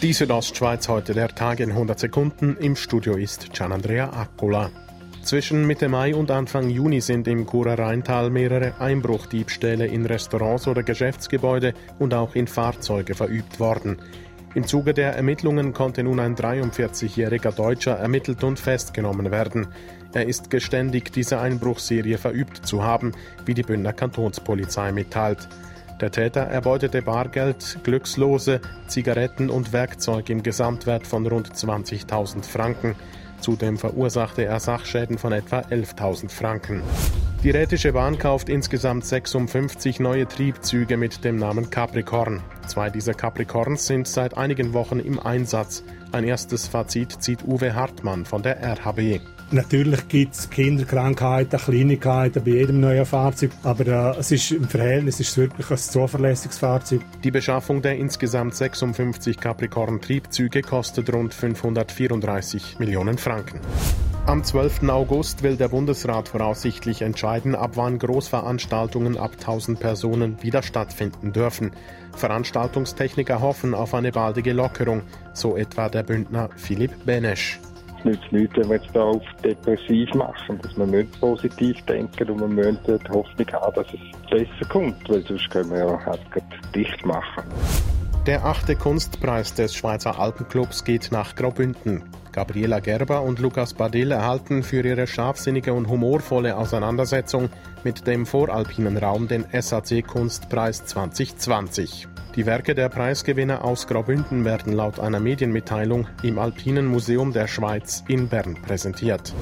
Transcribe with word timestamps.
Die 0.00 0.12
Südostschweiz 0.12 0.86
heute 0.86 1.12
der 1.12 1.34
Tag 1.34 1.58
in 1.58 1.72
100 1.72 1.98
Sekunden. 1.98 2.56
Im 2.60 2.76
Studio 2.76 3.16
ist 3.16 3.52
Gianandrea 3.52 4.10
Accola. 4.10 4.70
Zwischen 5.24 5.66
Mitte 5.66 5.88
Mai 5.88 6.14
und 6.14 6.30
Anfang 6.30 6.70
Juni 6.70 7.00
sind 7.00 7.26
im 7.26 7.48
Churer 7.48 7.76
Rheintal 7.76 8.30
mehrere 8.30 8.80
Einbruchdiebstähle 8.80 9.88
in 9.88 10.06
Restaurants 10.06 10.68
oder 10.68 10.84
Geschäftsgebäude 10.84 11.74
und 11.98 12.14
auch 12.14 12.36
in 12.36 12.46
Fahrzeuge 12.46 13.16
verübt 13.16 13.58
worden. 13.58 13.98
Im 14.54 14.64
Zuge 14.68 14.94
der 14.94 15.16
Ermittlungen 15.16 15.72
konnte 15.72 16.04
nun 16.04 16.20
ein 16.20 16.36
43-jähriger 16.36 17.50
Deutscher 17.50 17.96
ermittelt 17.96 18.44
und 18.44 18.60
festgenommen 18.60 19.32
werden. 19.32 19.66
Er 20.12 20.28
ist 20.28 20.48
geständig, 20.48 21.12
diese 21.12 21.40
Einbruchserie 21.40 22.18
verübt 22.18 22.64
zu 22.64 22.84
haben, 22.84 23.10
wie 23.46 23.54
die 23.54 23.64
Bündner 23.64 23.94
Kantonspolizei 23.94 24.92
mitteilt. 24.92 25.48
Der 26.00 26.12
Täter 26.12 26.42
erbeutete 26.42 27.02
Bargeld, 27.02 27.78
Glückslose, 27.82 28.60
Zigaretten 28.86 29.50
und 29.50 29.72
Werkzeug 29.72 30.30
im 30.30 30.44
Gesamtwert 30.44 31.06
von 31.06 31.26
rund 31.26 31.52
20.000 31.52 32.44
Franken. 32.44 32.94
Zudem 33.40 33.76
verursachte 33.76 34.44
er 34.44 34.60
Sachschäden 34.60 35.18
von 35.18 35.32
etwa 35.32 35.58
11.000 35.58 36.30
Franken. 36.30 36.82
Die 37.42 37.50
Rätische 37.50 37.92
Bahn 37.92 38.18
kauft 38.18 38.48
insgesamt 38.48 39.04
56 39.06 39.98
neue 39.98 40.26
Triebzüge 40.26 40.96
mit 40.96 41.24
dem 41.24 41.36
Namen 41.36 41.70
Capricorn. 41.70 42.42
Zwei 42.66 42.90
dieser 42.90 43.14
Capricorns 43.14 43.86
sind 43.86 44.06
seit 44.06 44.36
einigen 44.36 44.74
Wochen 44.74 45.00
im 45.00 45.18
Einsatz. 45.18 45.82
Ein 46.12 46.24
erstes 46.24 46.68
Fazit 46.68 47.22
zieht 47.22 47.44
Uwe 47.44 47.74
Hartmann 47.74 48.24
von 48.24 48.42
der 48.42 48.60
RHB. 48.62 49.20
Natürlich 49.50 50.08
gibt 50.08 50.34
es 50.34 50.50
Kinderkrankheiten, 50.50 51.58
Kleinigkeiten 51.58 52.44
bei 52.44 52.50
jedem 52.50 52.80
neuen 52.80 53.06
Fahrzeug, 53.06 53.50
aber 53.62 53.86
äh, 53.86 54.18
es 54.18 54.30
ist 54.30 54.50
im 54.50 54.68
Verhältnis 54.68 55.20
ist 55.20 55.30
es 55.30 55.36
wirklich 55.38 55.70
ein 55.70 55.78
zuverlässiges 55.78 56.58
Fahrzeug. 56.58 57.00
Die 57.24 57.30
Beschaffung 57.30 57.80
der 57.80 57.96
insgesamt 57.96 58.54
56 58.54 59.38
Capricorn-Triebzüge 59.38 60.60
kostet 60.60 61.10
rund 61.14 61.32
534 61.32 62.78
Millionen 62.78 63.16
Franken. 63.16 63.60
Am 64.26 64.44
12. 64.44 64.86
August 64.90 65.42
will 65.42 65.56
der 65.56 65.68
Bundesrat 65.68 66.28
voraussichtlich 66.28 67.00
entscheiden, 67.00 67.54
ab 67.54 67.70
wann 67.76 67.98
Großveranstaltungen 67.98 69.16
ab 69.16 69.32
1000 69.40 69.80
Personen 69.80 70.42
wieder 70.42 70.62
stattfinden 70.62 71.32
dürfen. 71.32 71.70
Veranstaltungstechniker 72.14 73.40
hoffen 73.40 73.72
auf 73.72 73.94
eine 73.94 74.12
baldige 74.12 74.52
Lockerung, 74.52 75.00
so 75.32 75.56
etwa 75.56 75.88
der 75.88 76.02
Bündner 76.02 76.50
Philipp 76.56 77.06
Benesch. 77.06 77.58
Nützt 78.04 78.32
nichts, 78.32 78.56
wenn 78.56 78.68
wir 78.68 78.76
jetzt 78.76 78.94
da 78.94 79.02
auf 79.02 79.22
depressiv 79.44 80.14
machen, 80.14 80.58
dass 80.62 80.76
wir 80.76 80.86
nicht 80.86 81.20
positiv 81.20 81.80
denken 81.86 82.30
und 82.30 82.40
wir 82.40 82.48
müssen 82.48 82.78
die 82.86 83.10
Hoffnung 83.10 83.52
haben, 83.52 83.74
dass 83.74 83.86
es 83.92 84.30
besser 84.30 84.68
kommt, 84.68 85.08
weil 85.08 85.22
sonst 85.26 85.50
können 85.50 85.70
wir 85.70 85.78
ja 85.78 86.06
halt 86.06 86.20
dicht 86.74 87.04
machen. 87.04 87.44
Der 88.26 88.44
achte 88.44 88.76
Kunstpreis 88.76 89.54
des 89.54 89.74
Schweizer 89.74 90.18
Alpenclubs 90.18 90.84
geht 90.84 91.10
nach 91.12 91.34
Graubünden. 91.34 92.04
Gabriela 92.30 92.78
Gerber 92.80 93.22
und 93.22 93.38
Lukas 93.38 93.72
Badil 93.72 94.12
erhalten 94.12 94.62
für 94.62 94.84
ihre 94.84 95.06
scharfsinnige 95.06 95.72
und 95.72 95.88
humorvolle 95.88 96.56
Auseinandersetzung 96.56 97.48
mit 97.84 98.06
dem 98.06 98.26
voralpinen 98.26 98.98
Raum 98.98 99.28
den 99.28 99.46
SAC 99.58 100.06
Kunstpreis 100.06 100.84
2020. 100.84 102.06
Die 102.38 102.46
Werke 102.46 102.76
der 102.76 102.88
Preisgewinner 102.88 103.64
aus 103.64 103.88
Graubünden 103.88 104.44
werden 104.44 104.72
laut 104.72 105.00
einer 105.00 105.18
Medienmitteilung 105.18 106.06
im 106.22 106.38
Alpinen 106.38 106.86
Museum 106.86 107.32
der 107.32 107.48
Schweiz 107.48 108.04
in 108.06 108.28
Bern 108.28 108.54
präsentiert. 108.62 109.34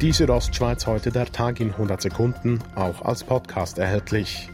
Die 0.00 0.12
Südostschweiz 0.12 0.86
heute 0.86 1.10
der 1.10 1.26
Tag 1.26 1.58
in 1.58 1.72
100 1.72 2.00
Sekunden, 2.00 2.60
auch 2.76 3.02
als 3.02 3.24
Podcast 3.24 3.78
erhältlich. 3.78 4.48